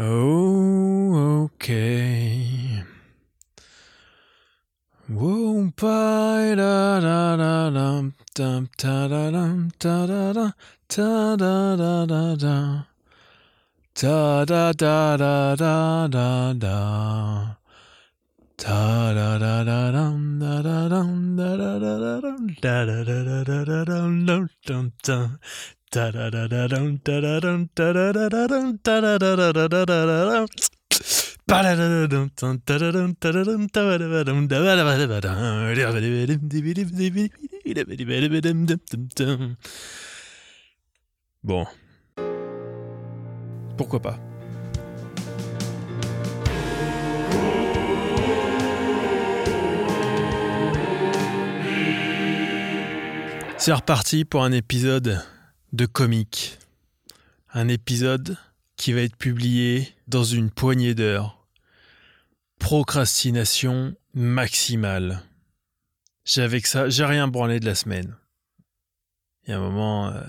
[0.00, 2.84] Oh, okay.
[5.08, 7.70] Whoa, da da da
[8.32, 10.54] da da da,
[11.34, 12.86] da da da da.
[14.00, 17.56] Da da da da da da da.
[18.56, 21.98] Da da da da da da da da da
[22.62, 25.38] da da da da da
[41.42, 41.66] Bon.
[43.76, 44.18] Pourquoi pas
[53.56, 55.20] C'est reparti pour un épisode
[55.72, 56.58] de comique.
[57.52, 58.36] Un épisode
[58.76, 61.46] qui va être publié dans une poignée d'heures.
[62.58, 65.22] Procrastination maximale.
[66.24, 68.16] J'ai avec ça, j'ai rien branlé de la semaine.
[69.44, 70.22] Il y a un moment, euh,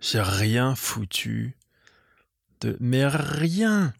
[0.00, 1.56] j'ai rien foutu
[2.60, 3.92] de, mais rien.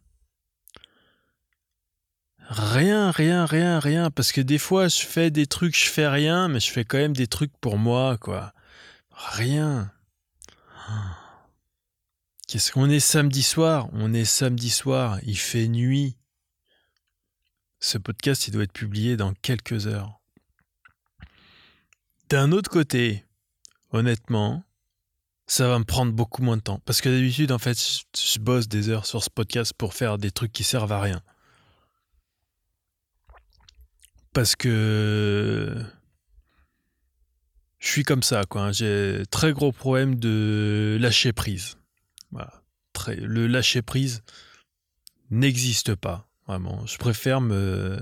[2.49, 4.11] Rien, rien, rien, rien.
[4.11, 6.99] Parce que des fois, je fais des trucs, je fais rien, mais je fais quand
[6.99, 8.53] même des trucs pour moi, quoi.
[9.11, 9.91] Rien.
[12.47, 13.89] Qu'est-ce qu'on est samedi soir?
[13.93, 16.17] On est samedi soir, il fait nuit.
[17.81, 20.21] Ce podcast, il doit être publié dans quelques heures.
[22.29, 23.25] D'un autre côté,
[23.93, 24.65] honnêtement,
[25.47, 26.81] ça va me prendre beaucoup moins de temps.
[26.85, 30.31] Parce que d'habitude, en fait, je, bosse des heures sur ce podcast pour faire des
[30.31, 31.23] trucs qui servent à rien.
[34.33, 35.85] Parce que
[37.85, 38.73] je suis comme ça, quoi.
[38.73, 41.77] J'ai très gros problème de lâcher prise.
[43.07, 44.23] Le lâcher prise
[45.31, 46.87] n'existe pas, vraiment.
[46.87, 47.99] Je préfère me,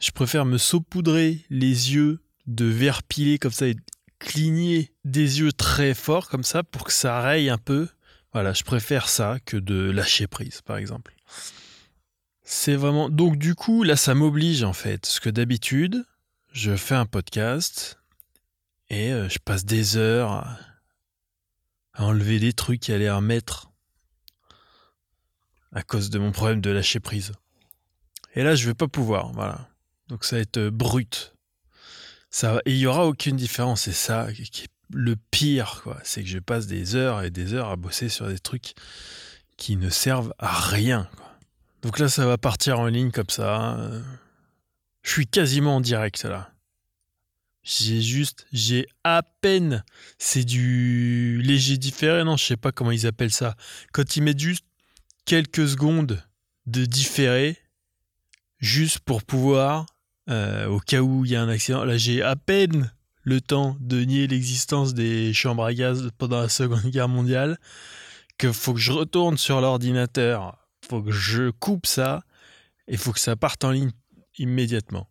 [0.00, 3.76] je préfère me saupoudrer les yeux de verre pilé comme ça et
[4.18, 7.86] cligner des yeux très forts comme ça pour que ça raye un peu.
[8.32, 11.14] Voilà, je préfère ça que de lâcher prise, par exemple.
[12.42, 13.08] C'est vraiment.
[13.08, 15.02] Donc, du coup, là, ça m'oblige en fait.
[15.02, 16.04] Parce que d'habitude,
[16.52, 17.99] je fais un podcast
[18.90, 20.58] et euh, je passe des heures à,
[21.94, 23.70] enlever des trucs et à les remettre
[25.72, 27.32] à cause de mon problème de lâcher prise.
[28.34, 29.32] Et là, je vais pas pouvoir.
[29.32, 29.68] Voilà.
[30.08, 31.34] Donc, ça va être euh, brut.
[32.30, 33.82] Ça il y aura aucune différence.
[33.82, 35.98] C'est ça qui est le pire, quoi.
[36.02, 38.74] C'est que je passe des heures et des heures à bosser sur des trucs
[39.56, 41.08] qui ne servent à rien.
[41.82, 43.78] Donc là, ça va partir en ligne comme ça.
[45.02, 46.50] Je suis quasiment en direct là.
[47.62, 49.84] J'ai juste, j'ai à peine,
[50.18, 53.54] c'est du léger différé, non, je sais pas comment ils appellent ça.
[53.92, 54.64] Quand ils mettent juste
[55.26, 56.22] quelques secondes
[56.66, 57.58] de différé,
[58.58, 59.86] juste pour pouvoir,
[60.30, 63.76] euh, au cas où il y a un accident, là j'ai à peine le temps
[63.80, 67.58] de nier l'existence des chambres à gaz pendant la Seconde Guerre mondiale,
[68.38, 70.60] que faut que je retourne sur l'ordinateur
[70.90, 72.22] faut que je coupe ça
[72.88, 73.92] et faut que ça parte en ligne
[74.38, 75.08] immédiatement.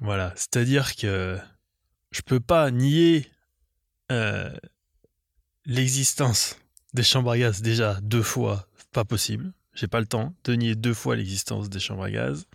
[0.00, 1.38] Voilà, c'est-à-dire que
[2.10, 3.30] je peux pas nier
[4.10, 4.54] euh,
[5.64, 6.56] l'existence
[6.94, 9.52] des chambres à gaz déjà deux fois, pas possible.
[9.74, 12.46] J'ai pas le temps de nier deux fois l'existence des chambres à gaz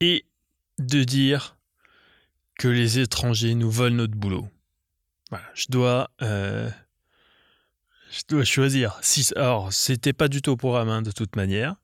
[0.00, 0.24] et
[0.78, 1.58] de dire
[2.58, 4.48] que les étrangers nous volent notre boulot.
[5.30, 6.70] Voilà, je dois euh,
[8.10, 8.98] je dois choisir.
[9.02, 11.76] Si, alors, c'était pas du tout au programme hein, de toute manière,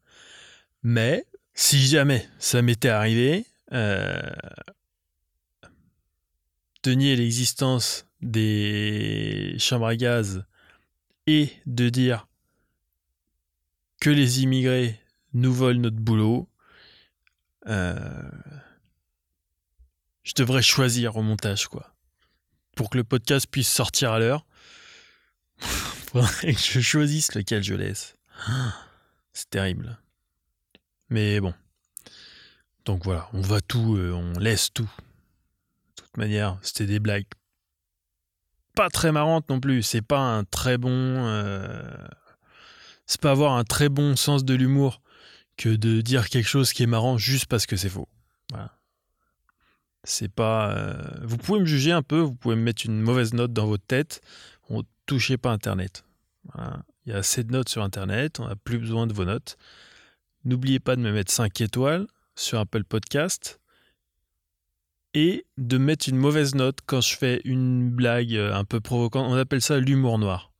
[0.82, 1.24] mais
[1.54, 4.34] si jamais ça m'était arrivé, de
[6.84, 10.44] nier l'existence des chambres à gaz
[11.26, 12.28] et de dire
[14.00, 15.00] que les immigrés
[15.32, 16.48] nous volent notre boulot,
[17.66, 18.30] euh,
[20.22, 21.94] je devrais choisir au montage, quoi.
[22.76, 24.46] Pour que le podcast puisse sortir à l'heure.
[25.58, 28.16] Faudrait que je choisisse lequel je laisse.
[29.32, 29.98] C'est terrible.
[31.08, 31.54] Mais bon.
[32.86, 34.84] Donc voilà, on va tout, euh, on laisse tout.
[35.96, 37.26] De toute manière, c'était des blagues
[38.74, 39.82] pas très marrantes non plus.
[39.82, 40.90] C'est pas un très bon.
[40.90, 41.82] Euh,
[43.06, 45.00] c'est pas avoir un très bon sens de l'humour
[45.56, 48.08] que de dire quelque chose qui est marrant juste parce que c'est faux.
[50.04, 50.70] C'est pas.
[50.76, 53.66] euh, Vous pouvez me juger un peu, vous pouvez me mettre une mauvaise note dans
[53.66, 54.20] votre tête.
[54.68, 56.04] On touchez pas Internet.
[57.06, 59.56] Il y a assez de notes sur Internet, on n'a plus besoin de vos notes.
[60.44, 62.06] N'oubliez pas de me mettre 5 étoiles
[62.36, 63.60] sur Apple Podcast
[65.14, 69.26] et de mettre une mauvaise note quand je fais une blague euh, un peu provocante.
[69.28, 70.52] On appelle ça l'humour noir.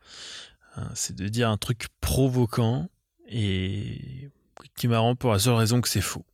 [0.76, 2.88] Hein, c'est de dire un truc provoquant
[3.28, 4.30] et
[4.76, 6.24] qui marrant pour la seule raison que c'est faux.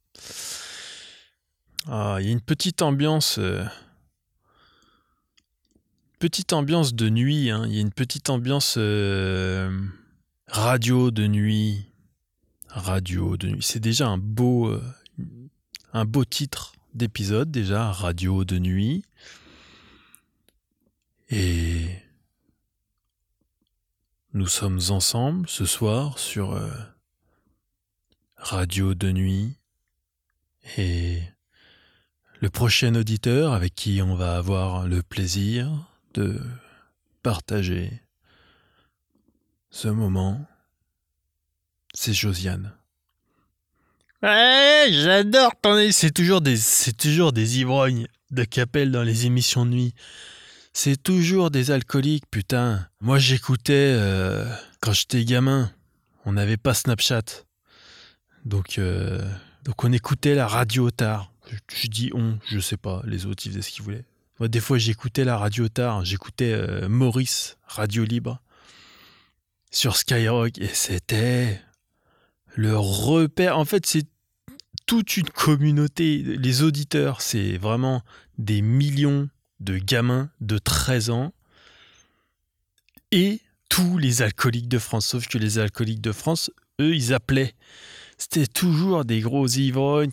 [1.88, 3.38] Ah, il y a une petite ambiance.
[3.38, 3.64] Euh,
[6.18, 7.50] petite ambiance de nuit.
[7.50, 7.64] Hein.
[7.66, 9.76] Il y a une petite ambiance euh,
[10.46, 11.86] radio de nuit.
[12.68, 13.62] Radio de nuit.
[13.62, 14.82] C'est déjà un beau, euh,
[15.92, 17.92] un beau titre d'épisode, déjà.
[17.92, 19.04] Radio de nuit.
[21.28, 21.86] Et
[24.34, 26.58] nous sommes ensemble ce soir sur
[28.36, 29.56] Radio de nuit.
[30.76, 31.22] Et
[32.40, 35.70] le prochain auditeur avec qui on va avoir le plaisir
[36.14, 36.40] de
[37.22, 38.02] partager
[39.70, 40.46] ce moment,
[41.94, 42.76] c'est Josiane.
[44.22, 49.66] Ouais, j'adore ton c'est toujours des c'est toujours des ivrognes de Capelle dans les émissions
[49.66, 49.94] de nuit.
[50.72, 52.86] C'est toujours des alcooliques, putain.
[53.00, 54.46] Moi j'écoutais euh,
[54.80, 55.72] quand j'étais gamin.
[56.24, 57.44] On n'avait pas Snapchat.
[58.44, 59.28] Donc euh,
[59.64, 61.32] donc on écoutait la radio tard.
[61.74, 64.04] Je, dis on, je sais pas, les autres ils faisaient ce qu'ils voulaient.
[64.38, 68.40] Moi, des fois, j'écoutais la radio tard, j'écoutais euh, Maurice, Radio Libre,
[69.70, 71.60] sur Skyrock, et c'était
[72.54, 73.58] le repère.
[73.58, 74.06] En fait, c'est
[74.86, 76.18] toute une communauté.
[76.18, 78.02] Les auditeurs, c'est vraiment
[78.38, 79.28] des millions
[79.60, 81.32] de gamins de 13 ans
[83.10, 85.06] et tous les alcooliques de France.
[85.06, 87.54] Sauf que les alcooliques de France, eux, ils appelaient.
[88.18, 90.12] C'était toujours des gros ivrognes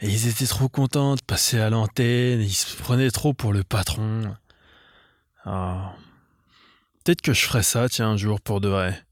[0.00, 3.62] et ils étaient trop contents de passer à l'antenne, ils se prenaient trop pour le
[3.62, 4.34] patron.
[5.44, 5.94] Ah.
[7.04, 9.03] Peut-être que je ferai ça, tiens, un jour pour de vrai.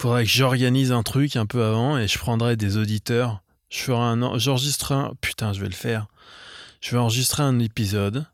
[0.00, 3.42] Faudrait que j'organise un truc un peu avant et je prendrai des auditeurs.
[3.68, 6.06] Je ferai un, j'enregistrerai un, putain, je vais le faire.
[6.80, 8.26] Je vais enregistrer un épisode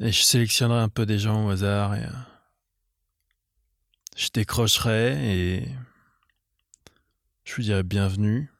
[0.00, 2.10] et je sélectionnerai un peu des gens au hasard et euh,
[4.16, 5.68] je décrocherai et
[7.44, 8.50] je vous dirai bienvenue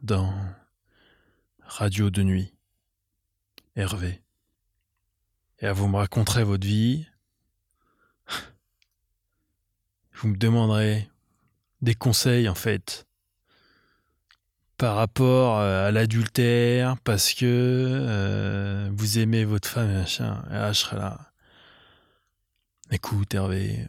[0.00, 0.32] dans
[1.60, 2.54] Radio de nuit.
[3.76, 4.22] Hervé.
[5.58, 7.06] Et vous me raconterez votre vie.
[10.14, 11.10] Vous me demanderez
[11.84, 13.06] des conseils en fait
[14.76, 20.42] par rapport euh, à l'adultère parce que euh, vous aimez votre femme et machin.
[20.50, 21.32] Et là, je serai là.
[22.90, 23.86] Écoute Hervé,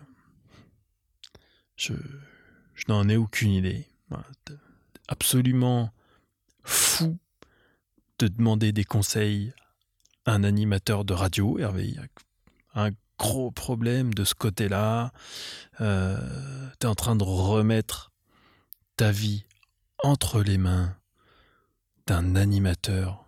[1.75, 1.93] je,
[2.75, 3.87] je n'en ai aucune idée.
[5.07, 5.91] Absolument
[6.63, 7.17] fou
[8.19, 9.53] de demander des conseils
[10.25, 11.95] à un animateur de radio, Hervé.
[13.17, 15.11] Gros problème de ce côté-là.
[15.81, 18.11] Euh, tu es en train de remettre
[18.97, 19.45] ta vie
[20.03, 20.95] entre les mains
[22.07, 23.25] d'un animateur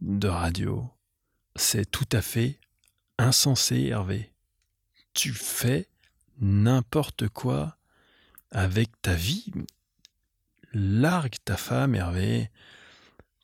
[0.00, 0.90] de radio.
[1.56, 2.58] C'est tout à fait
[3.18, 4.32] insensé, Hervé.
[5.14, 5.88] Tu fais
[6.38, 7.78] n'importe quoi
[8.50, 9.52] avec ta vie.
[10.72, 12.50] Largue ta femme, Hervé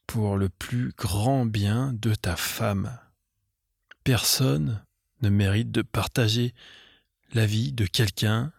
[0.06, 2.98] pour le plus grand bien de ta femme.
[4.04, 4.84] Personne
[5.22, 6.54] ne mérite de partager
[7.32, 8.52] la vie de quelqu'un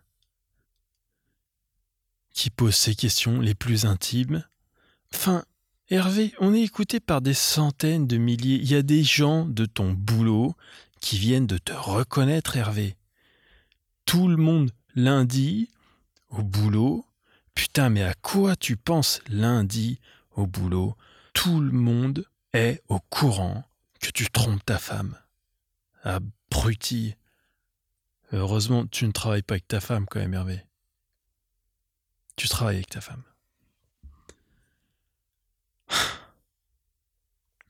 [2.33, 4.44] qui pose ses questions les plus intimes.
[5.13, 5.45] Enfin,
[5.89, 8.56] Hervé, on est écouté par des centaines de milliers.
[8.56, 10.56] Il y a des gens de ton boulot
[11.00, 12.95] qui viennent de te reconnaître, Hervé.
[14.06, 15.69] Tout le monde lundi
[16.30, 17.05] au boulot.
[17.53, 20.00] Putain, mais à quoi tu penses lundi
[20.32, 20.96] au boulot?
[21.34, 23.63] Tout le monde est au courant
[24.00, 25.17] que tu trompes ta femme.
[28.31, 30.65] Heureusement, tu ne travailles pas avec ta femme quand même, Hervé.
[32.36, 33.24] Tu travailles avec ta femme.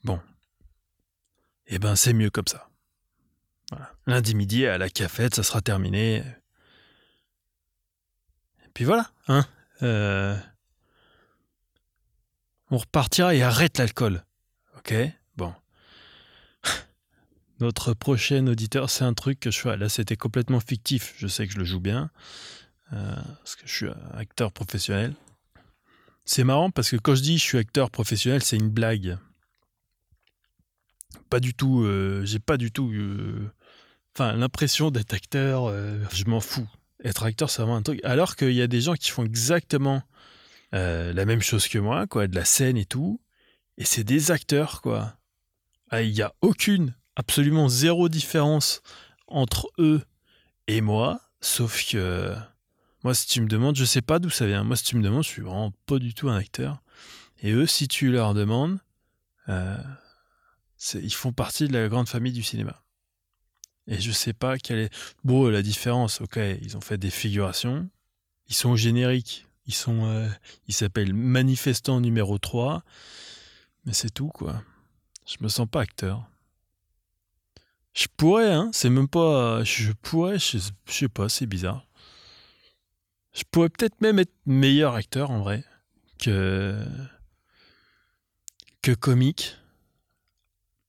[0.04, 0.20] Bon.
[1.68, 2.70] Eh ben, c'est mieux comme ça.
[4.06, 6.18] Lundi midi, à la cafette, ça sera terminé.
[8.66, 9.46] Et puis voilà, hein.
[9.82, 10.38] Euh,
[12.70, 14.26] on repartira et arrête l'alcool.
[14.78, 14.94] Ok?
[15.36, 15.54] Bon.
[17.64, 19.78] Notre prochain auditeur, c'est un truc que je fais.
[19.78, 21.14] Là, c'était complètement fictif.
[21.18, 22.12] Je sais que je le joue bien.
[22.92, 25.14] Euh, parce que je suis acteur professionnel.
[26.26, 29.18] C'est marrant parce que quand je dis je suis acteur professionnel, c'est une blague.
[31.30, 31.84] Pas du tout.
[31.86, 32.92] Euh, j'ai pas du tout.
[32.92, 33.50] Euh,
[34.14, 35.74] enfin, l'impression d'être acteur,
[36.12, 36.68] je m'en fous.
[37.06, 38.02] Être acteur, c'est vraiment un truc.
[38.04, 40.04] Alors qu'il y a des gens qui font exactement
[40.74, 43.22] la même chose que moi, quoi, de la scène et tout.
[43.78, 45.16] Et c'est des acteurs, quoi.
[45.92, 48.82] Ah, il n'y a aucune, absolument zéro différence
[49.28, 50.02] entre eux
[50.68, 52.36] et moi, sauf que
[53.04, 54.64] moi, si tu me demandes, je sais pas d'où ça vient.
[54.64, 56.82] Moi, si tu me demandes, je suis vraiment pas du tout un acteur.
[57.42, 58.80] Et eux, si tu leur demandes,
[59.50, 59.78] euh,
[60.94, 62.82] ils font partie de la grande famille du cinéma.
[63.88, 64.94] Et je sais pas quelle est.
[65.26, 67.90] Bon, la différence, ok, ils ont fait des figurations.
[68.48, 69.46] Ils sont génériques.
[69.66, 70.06] Ils sont.
[70.06, 70.30] Euh,
[70.70, 72.84] ils s'appellent Manifestant numéro 3.
[73.86, 74.64] Mais c'est tout, quoi.
[75.26, 76.30] Je me sens pas acteur.
[77.94, 78.70] Je pourrais, hein.
[78.74, 79.64] C'est même pas.
[79.64, 80.58] Je pourrais, je,
[80.88, 81.86] sais pas, c'est bizarre.
[83.34, 85.64] Je pourrais peut-être même être meilleur acteur en vrai
[86.20, 86.84] que.
[88.82, 89.58] que comique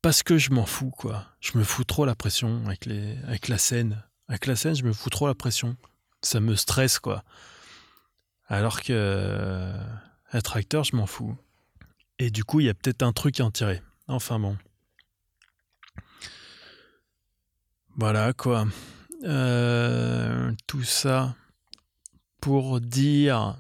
[0.04, 1.25] parce que je m'en fous, quoi.
[1.40, 4.02] Je me fous trop la pression avec, les, avec la scène.
[4.28, 5.78] Avec la scène, je me fous trop la pression.
[6.20, 7.25] Ça me stresse, quoi.
[8.46, 9.73] Alors que
[10.34, 11.34] être acteur, je m'en fous.
[12.18, 13.80] Et du coup, il y a peut-être un truc à en tirer.
[14.06, 14.58] Enfin bon.
[17.96, 18.66] Voilà, quoi.
[19.22, 21.36] Euh, tout ça
[22.40, 23.56] pour dire...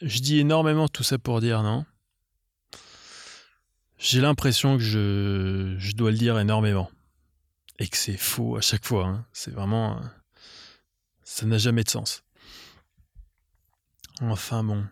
[0.00, 1.84] Je dis énormément tout ça pour dire, non?
[3.98, 6.90] J'ai l'impression que je, dois le dire énormément.
[7.78, 9.06] Et que c'est faux à chaque fois.
[9.06, 9.26] Hein.
[9.32, 10.00] C'est vraiment.
[11.22, 12.24] Ça n'a jamais de sens.
[14.20, 14.84] Enfin bon.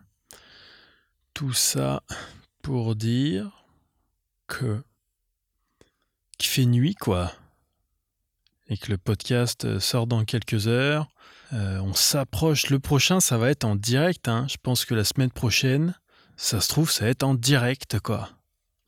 [1.33, 2.03] Tout ça
[2.61, 3.65] pour dire
[4.47, 4.81] que.
[6.37, 7.33] qu'il fait nuit, quoi.
[8.71, 11.09] Et que le podcast sort dans quelques heures.
[11.51, 12.69] Euh, on s'approche.
[12.69, 14.29] Le prochain, ça va être en direct.
[14.29, 14.47] Hein.
[14.49, 15.93] Je pense que la semaine prochaine,
[16.37, 18.29] ça se trouve, ça va être en direct, quoi.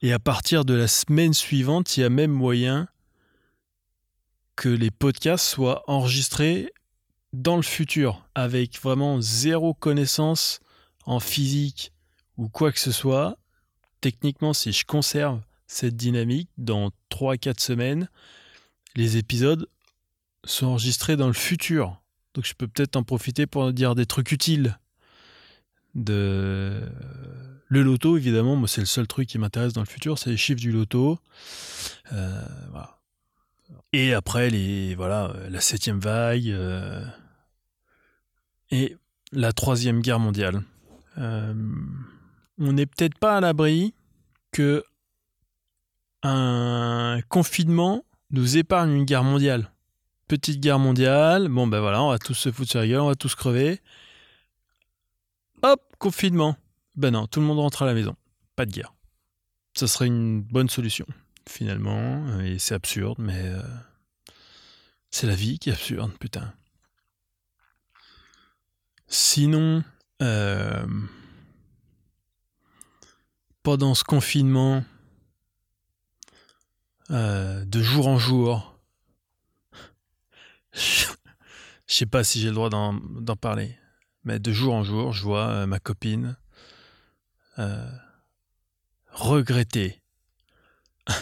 [0.02, 2.88] Et à partir de la semaine suivante, il y a même moyen
[4.56, 6.72] que les podcasts soient enregistrés
[7.34, 10.62] dans le futur, avec vraiment zéro connaissance
[11.06, 11.92] en physique
[12.38, 13.38] ou quoi que ce soit.
[14.00, 18.10] Techniquement, si je conserve cette dynamique, dans 3-4 semaines,
[18.96, 19.68] les épisodes
[20.44, 22.02] sont enregistrés dans le futur.
[22.34, 24.78] Donc je peux peut-être en profiter pour dire des trucs utiles
[25.96, 26.82] de
[27.68, 30.38] le loto, évidemment, moi c'est le seul truc qui m'intéresse dans le futur, c'est les
[30.38, 31.20] chiffres du loto.
[32.12, 32.46] Euh,
[33.94, 37.04] et après, les, voilà, la septième vague euh,
[38.70, 38.96] et
[39.32, 40.62] la troisième guerre mondiale.
[41.18, 41.54] Euh,
[42.60, 43.94] on n'est peut-être pas à l'abri
[44.52, 44.84] que
[46.22, 49.72] un confinement nous épargne une guerre mondiale.
[50.28, 53.08] Petite guerre mondiale, bon ben voilà, on va tous se foutre sur la gueule, on
[53.08, 53.80] va tous crever.
[55.62, 56.58] Hop, confinement.
[56.96, 58.16] Ben non, tout le monde rentre à la maison.
[58.56, 58.94] Pas de guerre.
[59.76, 61.06] Ça serait une bonne solution,
[61.48, 62.40] finalement.
[62.42, 63.62] Et c'est absurde, mais euh,
[65.12, 66.54] c'est la vie qui est absurde, putain.
[69.08, 69.84] Sinon,
[70.22, 70.86] euh,
[73.62, 74.84] pendant ce confinement,
[77.12, 78.80] euh, de jour en jour,
[80.74, 81.06] je
[81.88, 83.78] sais pas si j'ai le droit d'en parler,
[84.24, 86.38] mais de jour en jour, je vois ma copine
[87.60, 87.92] euh,
[89.12, 90.02] regretter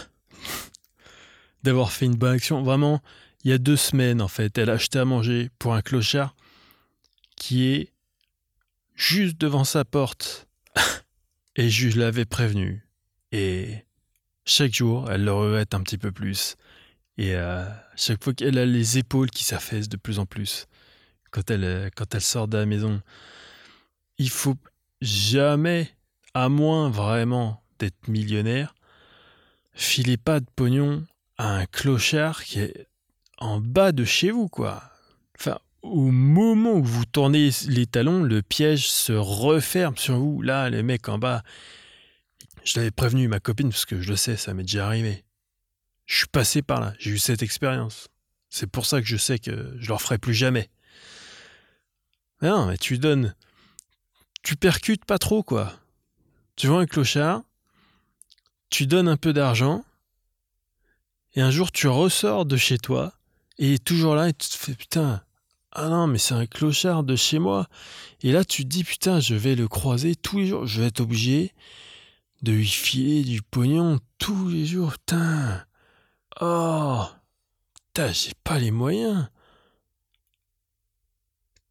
[1.62, 2.62] d'avoir fait une bonne action.
[2.62, 3.02] Vraiment,
[3.44, 6.34] il y a deux semaines, en fait, elle a acheté à manger pour un clochard
[7.36, 7.92] qui est
[8.94, 10.48] juste devant sa porte.
[11.56, 12.86] Et je l'avais prévenu.
[14.54, 16.56] Chaque jour, elle le regrette un petit peu plus.
[17.16, 17.64] Et euh,
[17.96, 20.66] chaque fois qu'elle a les épaules qui s'affaissent de plus en plus
[21.30, 23.00] quand elle, elle sort de la maison,
[24.18, 24.58] il faut
[25.00, 25.88] jamais
[26.34, 28.74] à moins vraiment d'être millionnaire,
[29.72, 31.06] filez pas de pognon
[31.38, 32.86] à un clochard qui est
[33.38, 34.82] en bas de chez vous, quoi.
[35.40, 40.42] Enfin, au moment où vous tournez les talons, le piège se referme sur vous.
[40.42, 41.42] Là, les mecs en bas,
[42.64, 45.24] je l'avais prévenu ma copine parce que je le sais, ça m'est déjà arrivé.
[46.06, 48.08] Je suis passé par là, j'ai eu cette expérience.
[48.50, 50.70] C'est pour ça que je sais que je leur ferai plus jamais.
[52.42, 53.34] non, mais tu donnes.
[54.42, 55.78] Tu percutes pas trop, quoi
[56.56, 57.42] tu vois un clochard,
[58.70, 59.84] tu donnes un peu d'argent,
[61.34, 63.12] et un jour tu ressors de chez toi,
[63.58, 65.22] et toujours là, et tu te fais putain,
[65.72, 67.66] ah non, mais c'est un clochard de chez moi.
[68.20, 70.88] Et là tu te dis putain, je vais le croiser tous les jours, je vais
[70.88, 71.54] être obligé
[72.42, 75.64] de lui filer du pognon tous les jours, putain.
[76.40, 77.04] Oh,
[77.74, 79.28] putain, j'ai pas les moyens.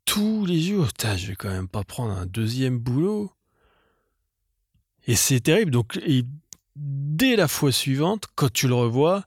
[0.05, 3.31] Tous les jours, putain, je vais quand même pas prendre un deuxième boulot.
[5.07, 5.71] Et c'est terrible.
[5.71, 5.99] Donc,
[6.75, 9.25] dès la fois suivante, quand tu le revois,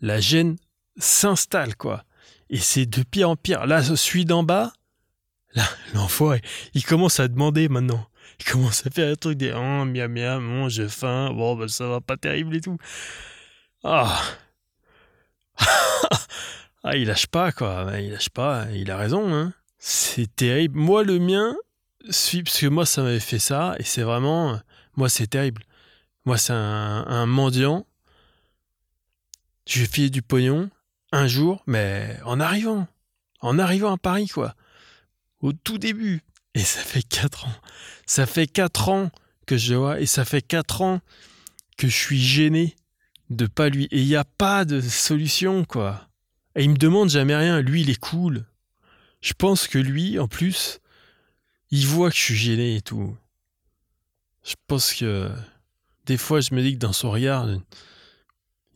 [0.00, 0.56] la gêne
[0.96, 2.04] s'installe, quoi.
[2.48, 3.66] Et c'est de pire en pire.
[3.66, 4.72] Là, celui d'en bas,
[5.54, 5.64] là,
[5.94, 6.42] l'enfoiré,
[6.74, 8.06] il commence à demander maintenant.
[8.40, 11.68] Il commence à faire un truc des oh, miam miam, bon, j'ai faim, bon, ben,
[11.68, 12.78] ça va pas terrible et tout.
[13.84, 14.20] Ah!
[16.82, 17.92] ah, il lâche pas, quoi.
[17.98, 19.52] Il lâche pas, il a raison, hein.
[19.78, 20.78] C'est terrible.
[20.78, 21.54] Moi, le mien,
[22.04, 24.58] parce que moi, ça m'avait fait ça, et c'est vraiment.
[24.96, 25.62] Moi, c'est terrible.
[26.24, 27.86] Moi, c'est un, mendiant.
[29.66, 30.70] Je lui ai filé du pognon
[31.12, 32.86] un jour, mais en arrivant.
[33.40, 34.54] En arrivant à Paris, quoi.
[35.40, 36.22] Au tout début.
[36.54, 37.54] Et ça fait quatre ans.
[38.06, 39.10] Ça fait quatre ans
[39.46, 41.00] que je vois, et ça fait quatre ans
[41.76, 42.76] que je suis gêné
[43.30, 43.84] de pas lui.
[43.90, 46.08] Et il n'y a pas de solution, quoi.
[46.56, 47.60] Et il me demande jamais rien.
[47.60, 48.44] Lui, il est cool.
[49.20, 50.80] Je pense que lui, en plus,
[51.70, 53.16] il voit que je suis gêné et tout.
[54.44, 55.30] Je pense que
[56.06, 57.46] des fois, je me dis que dans son regard,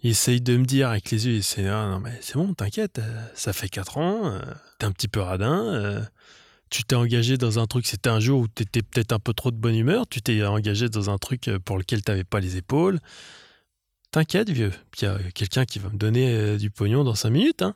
[0.02, 2.98] il essaye de me dire avec les yeux, c'est ah, non mais c'est bon, t'inquiète,
[2.98, 4.40] euh, ça fait 4 ans, euh,
[4.78, 6.02] t'es un petit peu radin, euh,
[6.70, 9.50] tu t'es engagé dans un truc, c'était un jour où t'étais peut-être un peu trop
[9.50, 12.98] de bonne humeur, tu t'es engagé dans un truc pour lequel t'avais pas les épaules.
[14.10, 17.62] T'inquiète, vieux, il y a quelqu'un qui va me donner du pognon dans 5 minutes.
[17.62, 17.74] Hein.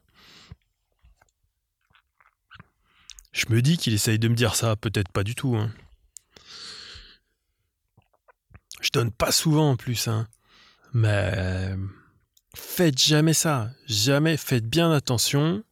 [3.33, 5.57] Je me dis qu'il essaye de me dire ça, peut-être pas du tout.
[5.57, 5.73] Hein.
[8.81, 10.29] Je donne pas souvent en plus, hein.
[10.93, 11.75] Mais
[12.55, 13.71] faites jamais ça.
[13.87, 14.37] Jamais.
[14.37, 15.63] Faites bien attention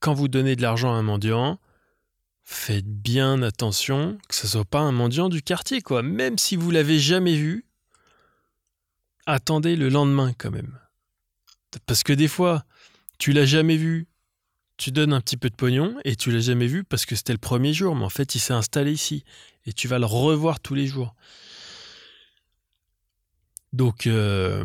[0.00, 1.58] quand vous donnez de l'argent à un mendiant.
[2.44, 6.02] Faites bien attention que ce soit pas un mendiant du quartier, quoi.
[6.02, 7.64] Même si vous l'avez jamais vu,
[9.26, 10.78] attendez le lendemain quand même.
[11.86, 12.64] Parce que des fois,
[13.18, 14.08] tu l'as jamais vu,
[14.76, 17.32] tu donnes un petit peu de pognon et tu l'as jamais vu parce que c'était
[17.32, 19.24] le premier jour, mais en fait il s'est installé ici
[19.64, 21.14] et tu vas le revoir tous les jours.
[23.72, 24.64] Donc, euh,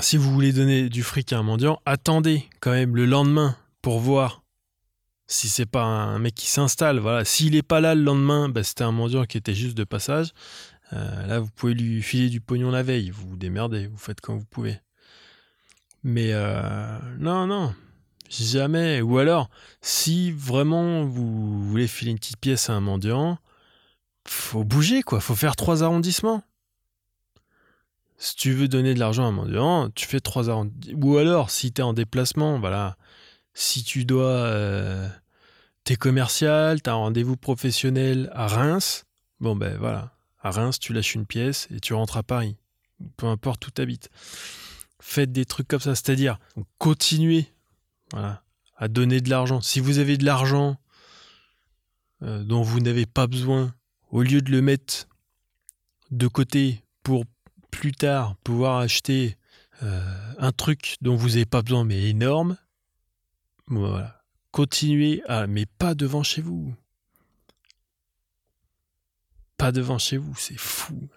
[0.00, 4.00] si vous voulez donner du fric à un mendiant, attendez quand même le lendemain pour
[4.00, 4.42] voir
[5.26, 6.98] si c'est pas un mec qui s'installe.
[6.98, 9.84] Voilà, s'il est pas là le lendemain, bah, c'était un mendiant qui était juste de
[9.84, 10.30] passage.
[10.92, 13.10] Euh, là, vous pouvez lui filer du pognon la veille.
[13.10, 14.78] Vous vous démerdez, vous faites quand vous pouvez.
[16.02, 17.74] Mais euh, non, non,
[18.28, 19.00] jamais.
[19.00, 19.48] Ou alors,
[19.80, 23.38] si vraiment vous voulez filer une petite pièce à un mendiant,
[24.28, 25.20] faut bouger, quoi.
[25.20, 26.42] Faut faire trois arrondissements.
[28.24, 30.98] Si tu veux donner de l'argent à un mendiant, tu fais trois arrondissements.
[31.02, 32.96] Ou alors, si tu es en déplacement, voilà.
[33.52, 34.30] Si tu dois.
[34.30, 35.06] Euh,
[35.84, 39.04] t'es commercial, t'as un rendez-vous professionnel à Reims,
[39.40, 40.14] bon ben voilà.
[40.40, 42.56] À Reims, tu lâches une pièce et tu rentres à Paris.
[43.18, 44.08] Peu importe où tu habites
[44.98, 46.38] faites des trucs comme ça, c'est-à-dire
[46.78, 47.44] continuez
[48.14, 49.60] à donner de l'argent.
[49.60, 50.78] Si vous avez de l'argent
[52.22, 53.74] euh, dont vous n'avez pas besoin,
[54.10, 55.08] au lieu de le mettre
[56.10, 57.26] de côté pour
[57.74, 59.36] plus tard pouvoir acheter
[59.82, 62.56] euh, un truc dont vous n'avez pas besoin mais énorme,
[63.66, 64.22] voilà.
[64.52, 66.74] Continuez à, mais pas devant chez vous.
[69.56, 71.08] Pas devant chez vous, c'est fou.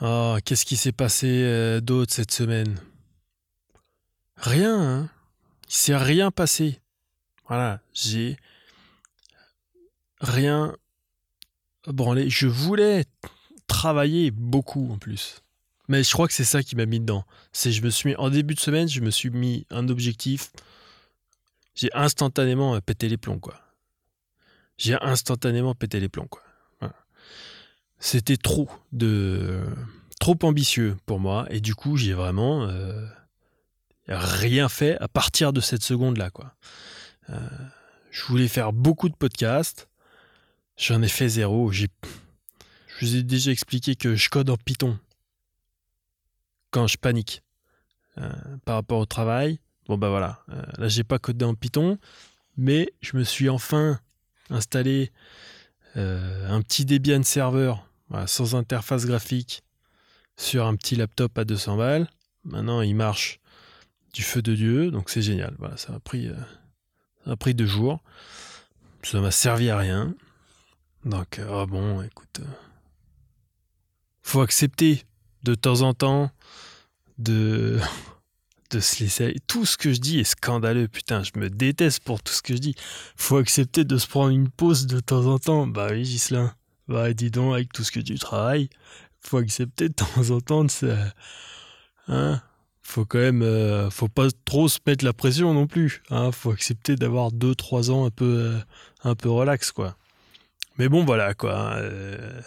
[0.00, 2.80] Oh, qu'est-ce qui s'est passé euh, d'autre cette semaine?
[4.36, 5.10] Rien, hein
[5.68, 6.80] Il s'est rien passé.
[7.46, 8.38] Voilà, j'ai
[10.20, 10.74] rien
[11.86, 12.30] branlé.
[12.30, 13.04] Je voulais
[13.70, 15.42] travailler beaucoup en plus.
[15.88, 17.24] Mais je crois que c'est ça qui m'a mis dedans.
[17.52, 20.52] C'est je me suis mis, en début de semaine, je me suis mis un objectif.
[21.74, 23.60] J'ai instantanément pété les plombs, quoi.
[24.76, 26.42] J'ai instantanément pété les plombs, quoi.
[28.02, 29.62] C'était trop de
[30.20, 33.06] trop ambitieux pour moi et du coup j'ai vraiment euh,
[34.08, 36.54] rien fait à partir de cette seconde là quoi.
[37.28, 37.36] Euh,
[38.10, 39.88] je voulais faire beaucoup de podcasts,
[40.78, 41.70] j'en ai fait zéro.
[41.72, 41.88] J'ai,
[43.00, 44.98] je vous ai déjà expliqué que je code en Python
[46.70, 47.42] quand je panique
[48.18, 48.30] euh,
[48.64, 49.58] par rapport au travail.
[49.86, 50.44] Bon bah voilà,
[50.78, 51.98] là j'ai pas codé en Python,
[52.56, 53.98] mais je me suis enfin
[54.50, 55.10] installé
[55.96, 57.88] un petit Debian serveur
[58.26, 59.64] sans interface graphique
[60.36, 62.08] sur un petit laptop à 200 balles.
[62.44, 63.40] Maintenant, il marche
[64.12, 65.54] du feu de Dieu, donc c'est génial.
[65.58, 68.00] Voilà, ça a pris, euh, pris deux jours.
[69.02, 70.14] Ça m'a servi à rien.
[71.04, 72.44] Donc, euh, oh bon, écoute, euh,
[74.22, 75.04] faut accepter
[75.42, 76.30] de temps en temps
[77.18, 77.78] de
[78.70, 79.36] de se laisser.
[79.46, 81.22] Tout ce que je dis est scandaleux, putain.
[81.22, 82.74] Je me déteste pour tout ce que je dis.
[83.16, 85.66] Faut accepter de se prendre une pause de temps en temps.
[85.66, 86.54] Bah oui, Gislain.
[86.88, 88.68] Bah, dis donc, avec tout ce que tu travailles,
[89.20, 90.86] faut accepter de temps en temps de ça.
[92.08, 92.40] Hein
[92.82, 96.02] faut quand même, euh, faut pas trop se mettre la pression non plus.
[96.10, 98.58] Hein faut accepter d'avoir 2-3 ans un peu, euh,
[99.04, 99.96] un peu relax, quoi.
[100.78, 101.56] Mais bon, voilà, quoi.
[101.56, 102.40] Hein, euh,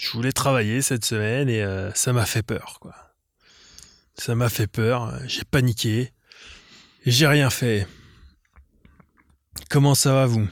[0.00, 1.62] je voulais travailler cette semaine et
[1.94, 2.94] ça m'a fait peur, quoi.
[4.14, 6.12] Ça m'a fait peur, j'ai paniqué
[7.04, 7.86] et j'ai rien fait.
[9.68, 10.48] Comment ça va, vous?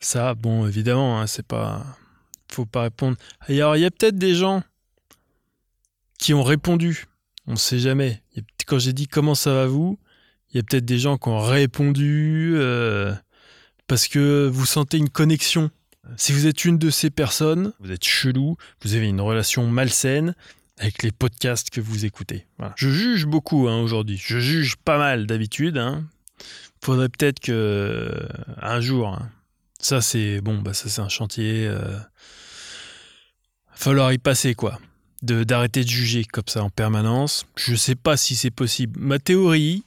[0.00, 1.86] Ça, bon, évidemment, hein, c'est pas.
[2.50, 3.16] Faut pas répondre.
[3.42, 4.62] Alors, il y a peut-être des gens
[6.18, 7.06] qui ont répondu.
[7.46, 8.22] On sait jamais.
[8.66, 9.98] Quand j'ai dit comment ça va vous,
[10.50, 13.14] il y a peut-être des gens qui ont répondu euh,
[13.86, 15.70] parce que vous sentez une connexion
[16.16, 20.34] Si vous êtes une de ces personnes, vous êtes chelou, vous avez une relation malsaine
[20.78, 22.46] avec les podcasts que vous écoutez.
[22.76, 24.20] Je juge beaucoup hein, aujourd'hui.
[24.22, 25.78] Je juge pas mal d'habitude.
[25.78, 26.04] Hein.
[26.82, 28.28] Faudrait peut-être que
[28.60, 29.30] un jour, hein.
[29.78, 31.66] ça c'est bon, bah ça c'est un chantier.
[31.68, 31.98] Euh,
[33.72, 34.80] falloir y passer quoi.
[35.22, 37.46] De d'arrêter de juger comme ça en permanence.
[37.56, 38.98] Je sais pas si c'est possible.
[38.98, 39.84] Ma théorie,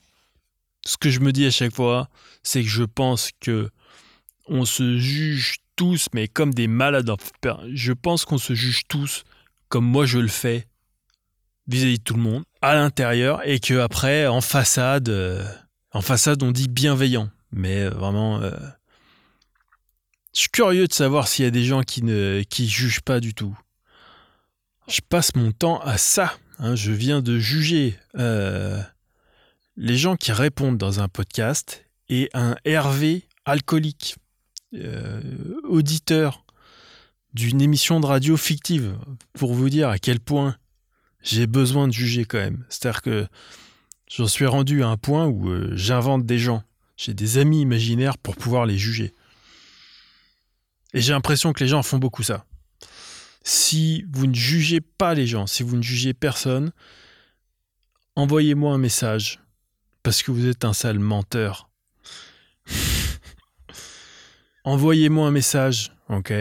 [0.85, 2.09] ce que je me dis à chaque fois,
[2.41, 3.69] c'est que je pense que
[4.47, 7.11] on se juge tous, mais comme des malades.
[7.73, 9.23] Je pense qu'on se juge tous
[9.69, 10.67] comme moi je le fais
[11.67, 15.43] vis-à-vis de tout le monde à l'intérieur et que après en façade euh,
[15.91, 18.51] en façade on dit bienveillant mais euh, vraiment euh,
[20.33, 23.19] je suis curieux de savoir s'il y a des gens qui ne qui jugent pas
[23.19, 23.57] du tout
[24.87, 26.75] je passe mon temps à ça hein.
[26.75, 27.97] je viens de juger
[29.77, 34.15] les gens qui répondent dans un podcast et un Hervé alcoolique
[35.63, 36.45] auditeur
[37.33, 38.97] d'une émission de radio fictive
[39.33, 40.55] pour vous dire à quel point
[41.21, 42.65] j'ai besoin de juger quand même.
[42.69, 43.27] C'est-à-dire que
[44.09, 46.63] j'en suis rendu à un point où euh, j'invente des gens.
[46.95, 49.13] J'ai des amis imaginaires pour pouvoir les juger.
[50.93, 52.45] Et j'ai l'impression que les gens font beaucoup ça.
[53.43, 56.71] Si vous ne jugez pas les gens, si vous ne jugez personne,
[58.15, 59.41] envoyez-moi un message.
[60.03, 61.69] Parce que vous êtes un sale menteur.
[64.65, 66.33] Envoyez-moi un message, ok?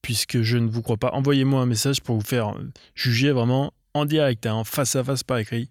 [0.00, 1.10] Puisque je ne vous crois pas.
[1.10, 2.54] Envoyez-moi un message pour vous faire
[2.94, 5.70] juger vraiment en direct, hein, face à face par écrit,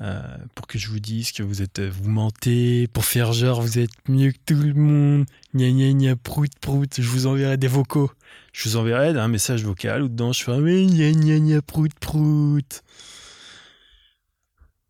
[0.00, 0.22] euh,
[0.54, 4.08] pour que je vous dise que vous êtes, vous mentez, pour faire genre vous êtes
[4.08, 8.10] mieux que tout le monde, gna gna gna prout prout, je vous enverrai des vocaux,
[8.52, 11.94] je vous enverrai un message vocal ou dedans je ferai mais gna gna gna prout
[12.00, 12.82] prout.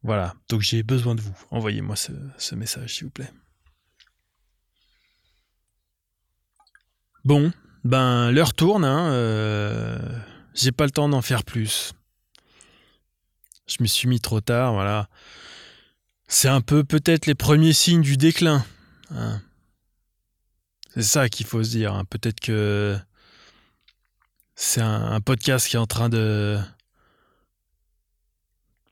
[0.02, 1.34] Voilà, donc j'ai besoin de vous.
[1.50, 3.30] Envoyez-moi ce, message s'il vous plaît.
[7.24, 7.52] Bon,
[7.84, 9.98] ben l'heure tourne, hein, euh,
[10.54, 11.92] j'ai pas le temps d'en faire plus
[13.66, 15.08] je me suis mis trop tard, voilà.
[16.28, 18.64] C'est un peu peut-être les premiers signes du déclin.
[19.10, 19.40] Hein.
[20.94, 21.94] C'est ça qu'il faut se dire.
[21.94, 22.04] Hein.
[22.04, 22.98] Peut-être que
[24.54, 26.58] c'est un, podcast qui est en train de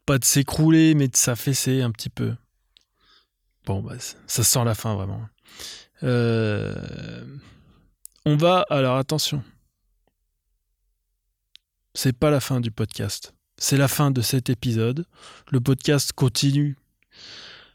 [0.05, 2.35] pas de s'écrouler, mais de s'affaisser un petit peu.
[3.66, 3.95] Bon, bah,
[4.27, 5.23] ça sent la fin vraiment.
[6.03, 7.25] Euh,
[8.24, 9.42] on va, alors attention,
[11.94, 13.35] c'est pas la fin du podcast.
[13.58, 15.06] C'est la fin de cet épisode.
[15.50, 16.76] Le podcast continue.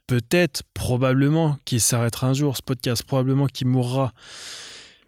[0.07, 4.13] Peut-être, probablement, qu'il s'arrêtera un jour, ce podcast, probablement qu'il mourra.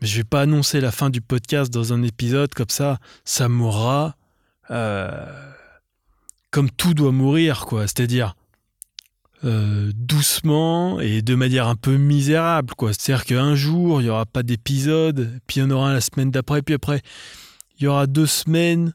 [0.02, 3.00] Mais je vais pas annoncer la fin du podcast dans un épisode comme ça.
[3.26, 4.16] Ça mourra
[4.72, 5.26] euh,
[6.52, 7.84] comme tout doit mourir, quoi.
[7.84, 8.36] C'est-à-dire
[9.46, 12.92] euh, doucement et de manière un peu misérable, quoi.
[12.92, 16.30] C'est-à-dire qu'un jour, il n'y aura pas d'épisode, puis il y en aura la semaine
[16.30, 17.02] d'après, puis après,
[17.78, 18.94] il y aura deux semaines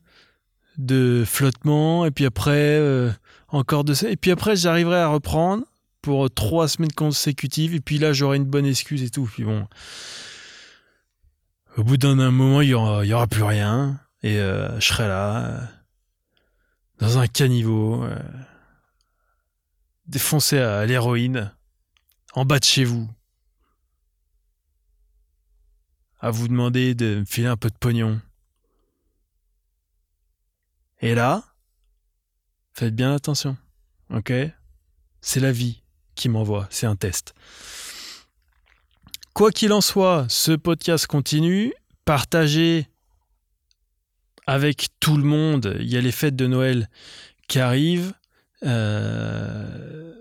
[0.77, 3.11] de flottement, et puis après, euh,
[3.49, 4.11] encore de ça.
[4.11, 5.65] Et puis après, j'arriverai à reprendre
[6.03, 9.25] pour trois semaines consécutives, et puis là, j'aurai une bonne excuse et tout.
[9.25, 9.67] Puis bon,
[11.79, 15.71] au bout d'un moment, il y aura, plus rien, et euh, je serai là,
[16.99, 18.05] dans un caniveau,
[20.07, 21.55] défoncé à l'héroïne,
[22.35, 23.09] en bas de chez vous.
[26.21, 28.21] À vous demander de me filer un peu de pognon.
[31.01, 31.45] Et là,
[32.73, 33.57] faites bien attention.
[34.11, 34.33] Ok?
[35.21, 35.83] C'est la vie
[36.15, 37.35] qui m'envoie, c'est un test.
[39.35, 41.75] Quoi qu'il en soit, ce podcast continue.
[42.05, 42.89] Partagez
[44.47, 45.77] avec tout le monde.
[45.81, 46.89] Il y a les fêtes de Noël
[47.49, 48.13] qui arrivent.
[48.63, 50.15] Euh,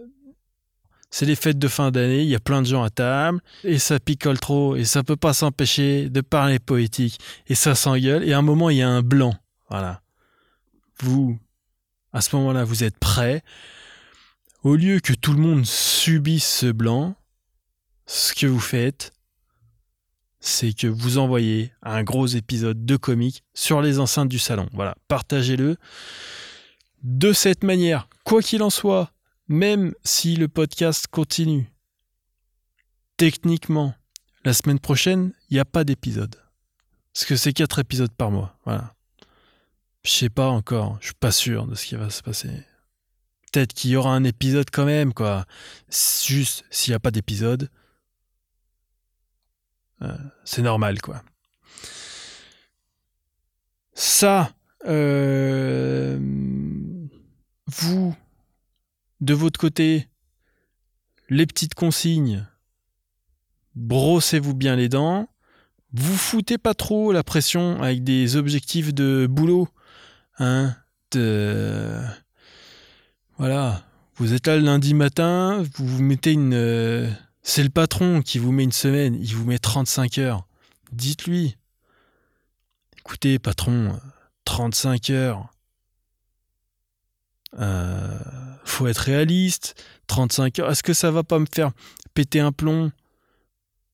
[1.09, 3.77] c'est les fêtes de fin d'année, il y a plein de gens à table, et
[3.77, 8.33] ça picole trop, et ça peut pas s'empêcher de parler poétique, et ça s'engueule, et
[8.33, 9.35] à un moment, il y a un blanc.
[9.69, 10.03] Voilà
[11.03, 11.37] vous,
[12.11, 13.43] à ce moment-là, vous êtes prêt,
[14.63, 17.15] au lieu que tout le monde subisse ce blanc,
[18.05, 19.11] ce que vous faites,
[20.39, 24.67] c'est que vous envoyez un gros épisode de comique sur les enceintes du salon.
[24.73, 25.77] Voilà, partagez-le.
[27.03, 29.11] De cette manière, quoi qu'il en soit,
[29.49, 31.69] même si le podcast continue,
[33.17, 33.93] techniquement,
[34.45, 36.35] la semaine prochaine, il n'y a pas d'épisode.
[37.13, 38.57] Parce que c'est quatre épisodes par mois.
[38.63, 38.95] Voilà.
[40.03, 42.49] Je sais pas encore, je suis pas sûr de ce qui va se passer.
[43.51, 45.45] Peut-être qu'il y aura un épisode quand même, quoi.
[46.25, 47.69] Juste s'il n'y a pas d'épisode,
[50.01, 51.21] euh, c'est normal, quoi.
[53.93, 54.53] Ça,
[54.85, 56.17] euh,
[57.79, 58.15] vous,
[59.21, 60.07] de votre côté,
[61.29, 62.45] les petites consignes,
[63.75, 65.27] brossez-vous bien les dents,
[65.93, 69.67] vous foutez pas trop la pression avec des objectifs de boulot.
[70.39, 70.75] Hein,
[71.11, 71.99] de...
[73.37, 73.83] Voilà.
[74.15, 77.15] Vous êtes là le lundi matin, vous vous mettez une.
[77.41, 80.47] C'est le patron qui vous met une semaine, il vous met 35 heures.
[80.91, 81.57] Dites-lui.
[82.99, 83.99] Écoutez, patron,
[84.45, 85.52] 35 heures.
[87.59, 88.19] Euh,
[88.63, 89.75] faut être réaliste.
[90.07, 90.71] 35 heures.
[90.71, 91.71] Est-ce que ça va pas me faire
[92.13, 92.91] péter un plomb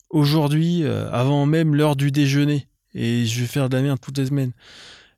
[0.09, 2.67] aujourd'hui, euh, avant même l'heure du déjeuner?
[2.93, 4.51] Et je vais faire de la merde toutes les semaines.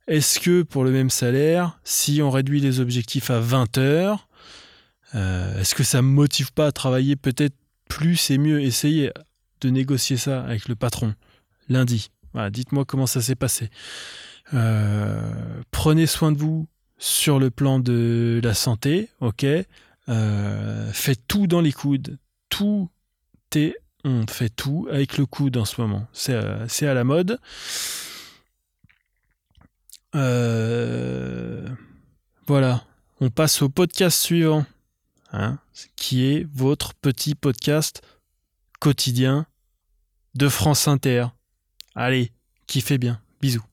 [0.08, 4.28] Est-ce que pour le même salaire, si on réduit les objectifs à 20 heures,
[5.16, 7.56] euh, est-ce que ça me motive pas à travailler peut-être
[7.88, 8.62] plus et mieux?
[8.62, 9.12] Essayez
[9.62, 11.14] de négocier ça avec le patron
[11.70, 12.10] lundi.
[12.50, 13.70] dites-moi comment ça s'est passé.
[15.72, 16.68] prenez soin de vous,
[17.02, 19.44] sur le plan de la santé, ok.
[20.08, 22.20] Euh, faites tout dans les coudes.
[22.48, 22.90] Tout
[23.56, 23.76] est.
[24.04, 26.08] On fait tout avec le coude en ce moment.
[26.14, 27.40] C'est euh, à la mode.
[30.14, 31.68] Euh,
[32.46, 32.86] voilà.
[33.20, 34.66] On passe au podcast suivant,
[35.32, 35.58] hein,
[35.96, 38.04] qui est votre petit podcast
[38.80, 39.48] quotidien
[40.36, 41.28] de France Inter.
[41.96, 42.32] Allez,
[42.68, 43.20] kiffez bien.
[43.42, 43.71] Bisous.